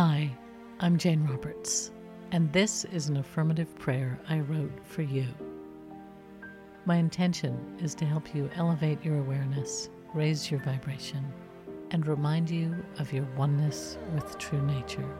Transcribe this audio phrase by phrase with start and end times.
[0.00, 0.30] Hi,
[0.78, 1.90] I'm Jane Roberts,
[2.30, 5.26] and this is an affirmative prayer I wrote for you.
[6.84, 11.26] My intention is to help you elevate your awareness, raise your vibration,
[11.90, 15.18] and remind you of your oneness with true nature.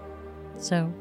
[0.57, 0.95] So,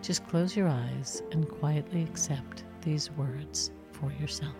[0.00, 4.56] just close your eyes and quietly accept these words for yourself.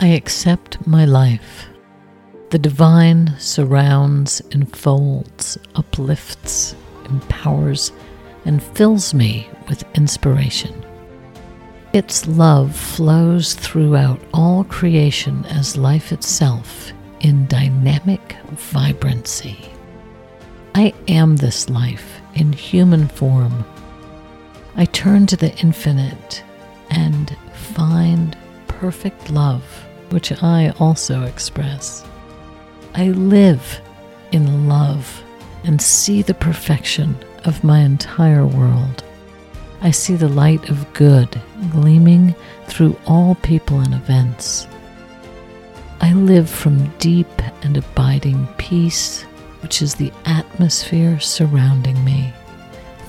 [0.00, 1.66] I accept my life.
[2.50, 7.92] The divine surrounds, enfolds, uplifts, empowers,
[8.44, 10.84] and fills me with inspiration.
[11.92, 19.56] Its love flows throughout all creation as life itself in dynamic vibrancy.
[20.74, 23.64] I am this life in human form.
[24.74, 26.42] I turn to the infinite
[26.90, 28.36] and find
[28.66, 29.62] perfect love,
[30.10, 32.04] which I also express.
[32.94, 33.80] I live
[34.32, 35.22] in love
[35.64, 39.04] and see the perfection of my entire world.
[39.80, 42.34] I see the light of good gleaming
[42.66, 44.66] through all people and events.
[46.00, 47.30] I live from deep
[47.62, 49.22] and abiding peace,
[49.62, 52.32] which is the atmosphere surrounding me.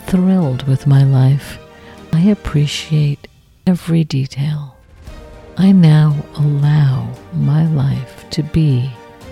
[0.06, 1.58] Thrilled with my life,
[2.14, 3.28] I appreciate
[3.66, 4.76] every detail.
[5.58, 8.92] I now allow my life to be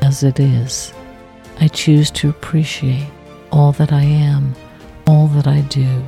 [0.10, 0.92] as it is.
[1.60, 3.12] I choose to appreciate
[3.52, 4.56] all that I am,
[5.06, 6.04] all that I do,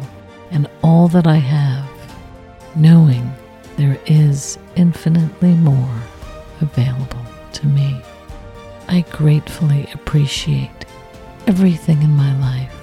[0.49, 1.87] and all that I have,
[2.75, 3.31] knowing
[3.77, 5.95] there is infinitely more
[6.61, 8.01] available to me.
[8.87, 10.85] I gratefully appreciate
[11.45, 12.81] everything in my life,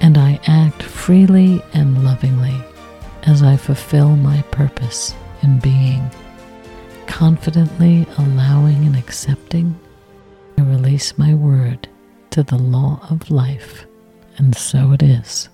[0.00, 2.54] and I act freely and lovingly
[3.24, 6.08] as I fulfill my purpose in being,
[7.08, 9.76] confidently allowing and accepting
[10.66, 11.88] release my word
[12.30, 13.86] to the law of life,
[14.36, 15.48] and so it is.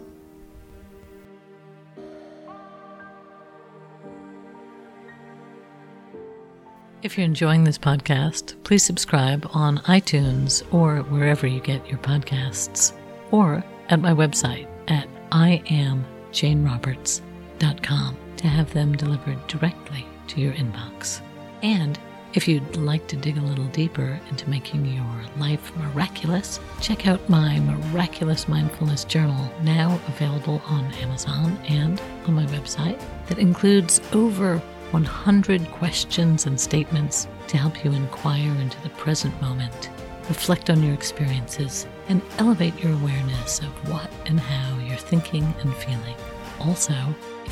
[7.02, 12.92] If you're enjoying this podcast, please subscribe on iTunes or wherever you get your podcasts,
[13.32, 21.20] or at my website at iamjaneroberts.com to have them delivered directly to your inbox.
[21.62, 21.98] And
[22.34, 27.28] if you'd like to dig a little deeper into making your life miraculous, check out
[27.28, 34.58] my Miraculous Mindfulness Journal, now available on Amazon and on my website, that includes over
[34.92, 39.90] 100 questions and statements to help you inquire into the present moment,
[40.28, 45.74] reflect on your experiences, and elevate your awareness of what and how you're thinking and
[45.74, 46.16] feeling.
[46.60, 46.94] Also,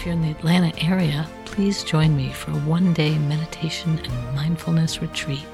[0.01, 4.35] if you're in the Atlanta area, please join me for a one day meditation and
[4.35, 5.45] mindfulness retreat.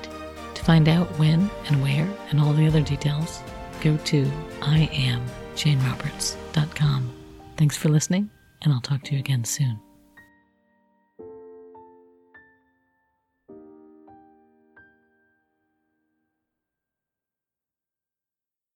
[0.54, 3.42] To find out when and where and all the other details,
[3.80, 4.24] go to
[4.60, 7.12] iamjaneroberts.com.
[7.56, 8.30] Thanks for listening,
[8.62, 9.80] and I'll talk to you again soon.